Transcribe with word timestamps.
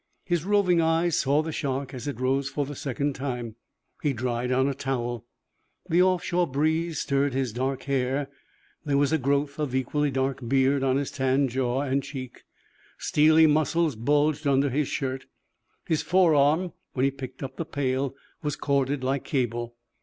His 0.25 0.45
roving 0.45 0.81
eye 0.81 1.09
saw 1.09 1.43
the 1.43 1.51
shark 1.51 1.93
as 1.93 2.07
it 2.07 2.19
rose 2.19 2.49
for 2.49 2.65
the 2.65 2.73
second 2.75 3.13
time. 3.13 3.53
He 4.01 4.13
dried 4.13 4.51
on 4.51 4.67
a 4.67 4.73
towel. 4.73 5.27
The 5.87 6.01
off 6.01 6.23
shore 6.23 6.47
breeze 6.47 6.97
stirred 6.97 7.35
his 7.35 7.53
dark 7.53 7.83
hair. 7.83 8.27
There 8.83 8.97
was 8.97 9.11
a 9.13 9.19
growth 9.19 9.59
of 9.59 9.75
equally 9.75 10.09
dark 10.09 10.39
beard 10.49 10.81
on 10.81 10.97
his 10.97 11.11
tanned 11.11 11.51
jaw 11.51 11.81
and 11.81 12.01
cheek. 12.01 12.41
Steely 12.97 13.45
muscles 13.45 13.95
bulged 13.95 14.47
under 14.47 14.71
his 14.71 14.87
shirt. 14.87 15.27
His 15.85 16.01
forearm, 16.01 16.73
when 16.93 17.05
he 17.05 17.11
picked 17.11 17.43
up 17.43 17.57
the 17.57 17.63
pail, 17.65 18.15
was 18.41 18.55
corded 18.55 19.03
like 19.03 19.23
cable. 19.23 19.75